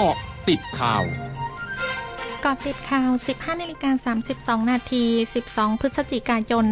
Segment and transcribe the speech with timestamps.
[0.00, 0.18] เกาะ
[0.48, 1.04] ติดข่าว
[2.44, 4.14] กาะติดข่าว 15นาฬิกา
[4.64, 5.04] 32 นาที
[5.44, 6.64] 12 พฤศจิกายน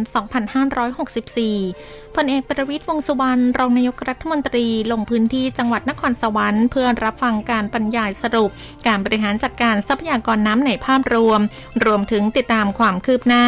[1.19, 8.49] 2564 พลเอกประวิตรวงสุวรรณ รองนายกรัฐมนตรี ลงพื้นที่จังหวัดนครสวรรค์เพื่อรับฟังการบรรยายสรุป
[8.87, 11.41] การบริหารจัดการทรัพยากรน้ำในภาพรวม
[11.85, 13.45] รวมถึงติดตามความคืบหน้า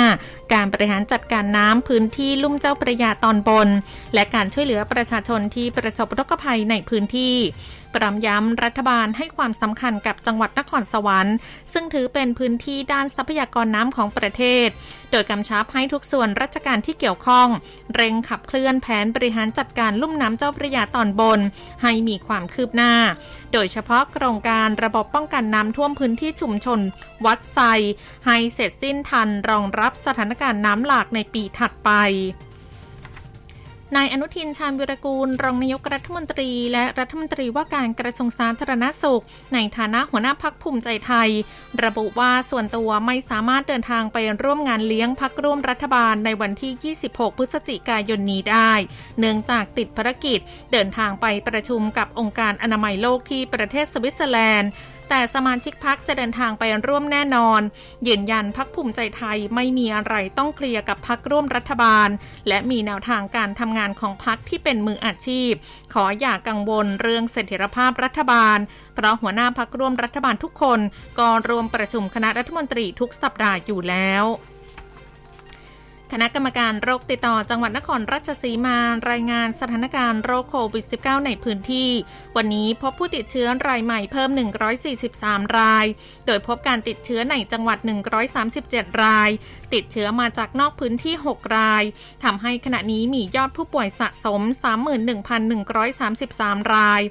[0.53, 3.69] การบริหารจัดการน้ำพื้นที่ลุ่มเจ้าพระยาตอนบน
[4.13, 7.35] และการช่วยเหลือประชาชนที่ประสบอุทกภัยในพื้นที่
[7.95, 11.35] พร้อมย้ำรัฐบาลให้ความสำคัญกับจังหวัดนครสวรรค์
[11.73, 14.67] ซึ่งถือเป็นพื้นที่ด้านทรัพยากรน้ำของประเทศ
[15.11, 17.47] โดยกำชับให้ทุกส่วนราชการที่เกี่ยวข้อง
[17.95, 21.39] เร่งขับเคลื่อนแผนบริหารจัดการลุ่มน้ำเจ้าพระยาตอนบน
[21.83, 22.93] ให้มีความคืบหน้า
[23.53, 26.79] โดยเฉพาะโครงการระบบป้องกันน้ำท่วมพื้นที่ชุมชน
[27.25, 27.59] วัดไซ
[28.25, 31.91] ให้เสร็จสิ้นทันรองรับสถานการณ์น้ำหลากในปีถัดไป
[33.95, 41.29] นายอนุทินชาญวิรกูล รองนายกรัฐมนตรี และรัฐมนตรีว่าการกระทรวงสาธารณสุข ในฐานะหัวหน้าพักภูมิใจไทย
[41.83, 48.71] ระบุว่าส่วนตัวไม่สามารถเดินทางไปร่วมงานเลี้ยงพักร่วมรัฐบาลในวันที่ 26 พฤศจิกายนนี้ได้
[49.19, 50.39] เนื่องจากติดภารกิจ
[50.71, 54.71] เดินทางไปประชุมกับองค์การอนามัยโลกที่ประเทศสวิตเซอร์แลนด์
[55.09, 57.61] แต่สมาชิกพักจะเดินทางไปร่วมแน่นอน
[58.07, 62.09] ยืนยันพักภูมิใจไทยไม่มีอะไรต้องเคลียร์กับพักร่วมรัฐบาล
[62.47, 65.51] และมีแนวทางการทำงานของพักที่เป็นมืออาชีพ
[65.93, 68.57] ขออย่ากกังวลเรื่องเสถียรภาพรัฐบาล
[68.95, 70.79] เพราะหัวหน้าพักร่วมรัฐบาลทุกคน
[71.19, 74.25] ก็รวมประชุมคณะรัฐมนตรีทุกสัปดาห์อยู่แล้ว
[76.13, 78.77] คณะกรรมการโรคติดต่อจังหวัดนครราชสีมา
[79.09, 81.89] รายงานสถานการณ์โรคโควิด -19 ในพื้นที่
[82.35, 84.29] วันนี้พบผู้ติดเชื้อรายใหม่เพิ่ม
[84.93, 85.85] 143 ราย
[86.25, 87.77] โดยพบการติดเชื้อในจังหวัด
[88.39, 89.29] 137 ราย
[89.73, 91.83] ติดเชื้อมาจากนอกพื้นที่ 6 ราย
[92.23, 94.41] ทำให้ขณะนี้มียอดผู้ป่วยสะสม
[95.77, 97.01] 31,133 ราย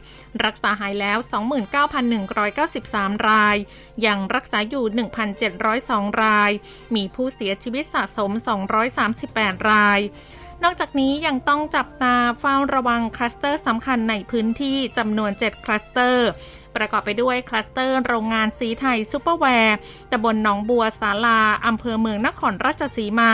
[0.45, 1.19] รักษาหายแล้ว
[2.03, 3.57] 29,193 ราย
[4.07, 4.85] ยังรักษาอยู่
[5.49, 6.51] 1,702 ราย
[6.95, 8.31] มีผู้เสียชีวิตสะสม
[8.63, 10.01] 200 138 ราย
[10.64, 16.29] นอกจากนี้ยังต้องจับตาเฝ้าระวังคลัสเตอร์สำคัญในพื้นที่จำนวน 7 คลัสเตอร์
[16.77, 19.77] ประกอบไปด้วยคลัสเตอร์โรงงานศรีไทยซุปเปอร์แวร์
[20.13, 23.33] ตำบลหนองบัวศาลาอำเภอเมืองนครราชสีมา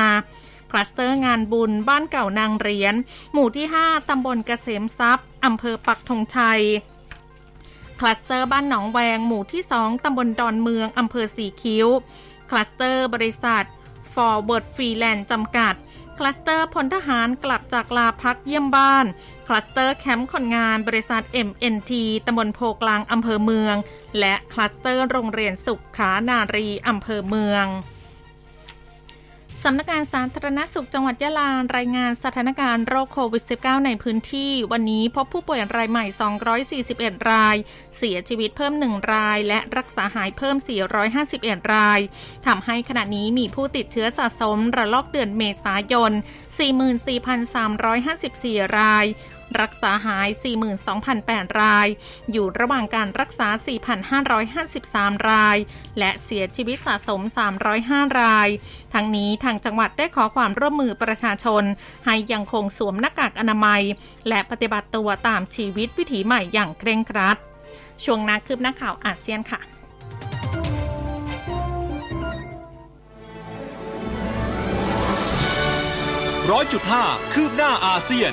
[0.71, 2.95] คลัสเตอร์งานบุญบ้านเก่านางเหรียญ
[3.33, 6.63] หมู่ที่ 5 ตำบลเกษมทรัพย์ อำเภอปักธงชัย
[8.01, 11.87] คลัสเตอร์บ้านหนองแวง หมู่ที่ 2 ตำบลดอนเมือง อำเภอสีคิ้ว
[12.51, 13.65] คลัสเตอร์บริษัท
[14.15, 15.75] Forward Freeland จำกัด
[16.19, 19.07] คลัสเตอร์พลทหารกลับจากลาพักเยี่ยมบ้าน
[19.47, 21.93] คลัสเตอร์แคมป์คนงานบริษัท MNT
[22.27, 23.77] ตำบลโพกลางอำเภอเมือง
[24.19, 27.67] และคลัสเตอร์โรงเรียนสุขขานารีอำเภอเมือง
[29.69, 36.05] สำนักงานสาธารณสุขจังหวัดยะลารายงานสถานการณ์โรคโควิด -19 ในพื้นที่ วันนี้พบผู้ป่วยรายใหม่
[36.65, 37.57] 241 ราย
[37.97, 40.57] เสียชีวิตเพิ่ม 1 ราย และรักษาหายเพิ่ม
[41.15, 42.01] 451 ราย
[42.47, 46.13] ทำให้ขณะนี้มีผู้ติดเชื้อสะสมระลอกเดือนเมษายน
[46.59, 49.07] 44,354 ราย
[49.61, 50.29] รักษาหาย
[50.95, 51.89] 42,008 ราย
[52.33, 53.49] อยู่ระหว่างการรักษา
[54.59, 55.57] 4,553 ราย
[55.99, 57.21] และเสียชีวิตสะสม
[57.71, 58.49] 305 ราย
[58.95, 61.65] ทั้งนี้ทางจังหวัดได้ขอความร่วมมือประชาชน
[62.07, 63.83] ให้ยังคงสวมหน้ากากอนามัย
[64.29, 67.37] และปฏิบัติตัวตามชีวิตวิถีใหม่อย่างเคร่งครัด
[68.05, 69.61] ช่วงนักคืบหน้าข่าวอาเซียนค่ะ
[76.53, 78.33] ร้อยจุดห้าคืบหน้าอาเซียน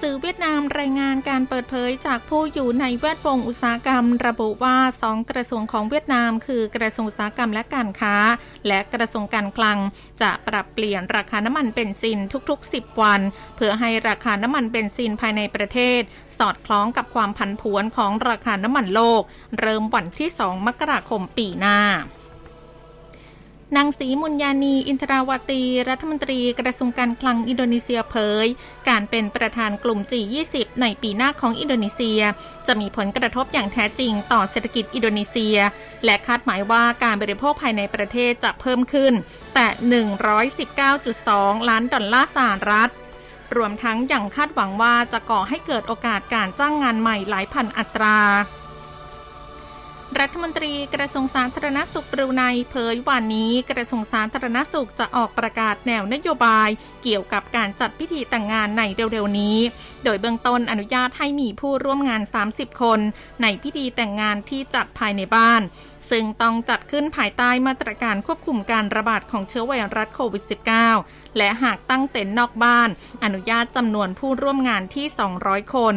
[0.00, 8.16] สื่อเวียดนามรายงานการเปิดเผยจากผู้อยู่ในแวดวงอุตสาหกรรม ระบุว่าสองกระทรวงของเวียดนาม คือกระทรวงอุตสาหกรรมและการค้า
[8.66, 9.78] และกระทรวงการคลัง
[10.22, 12.18] จะปรับเปลี่ยนราคาน้ำมันเบนซิน
[12.50, 13.20] ทุกๆ 10 วัน
[13.56, 16.00] เพื่อให้ราคาน้ำมันเบนซินภายในประเทศ
[16.38, 19.22] สอดคล้องกับความผันผวนของราคาน้ำมันโลก
[19.60, 21.78] เริ่มวันที่ 2 มกราคมปีหน้า
[23.76, 28.46] นางสีมุญญานี อินทราวตี รัฐมนตรีกระทรวงการคลังอินโดนีเซียเผย
[28.88, 32.20] การเป็นประธานกลุ่ม G20 ในปีหน้าของอินโดนีเซีย
[32.66, 35.56] จะมีผลกระทบอย่างแท้จริงต่อเศรษฐกิจอินโดนีเซีย
[36.04, 39.12] และคาดหมายว่าการบริโภคภายในประเทศจะเพิ่มขึ้น
[39.54, 39.66] แต่
[40.88, 42.90] 119.2 ล้านดอลลาร์สหรัฐ
[43.56, 48.18] รวมทั้งยังคาดหวังว่าจะก่อให้เกิดโอกาสการจ้างงานใหม่หลายพันอัตรา
[50.20, 56.68] รัฐมนตรีกระทรวงสาธารณสุขบรูไนเผยวันนี้กระทรวงสาธารณสุขจะออกประกาศแนวนโยบาย
[57.02, 59.58] เกี่ยวกับการจัดพิธีแต่งงานในเร็วๆนี้
[60.04, 63.00] โดยเบื้องต้นอนุญาตให้มีผู้ร่วมงาน 30 คน
[63.42, 65.62] ในพิธีแต่งงานที่จัดภายในบ้าน
[66.10, 70.44] ซึ่งต้องจัดขึ้นภายใต้มาตรการควบคุมการระบาดของเชื้อไวรัสโควิด
[70.90, 72.88] -19 และหากตั้งเต็นท์นอกบ้าน
[73.24, 75.06] อนุญาตจำนวนผู้ร่วมงานที่
[75.40, 75.96] 200 คน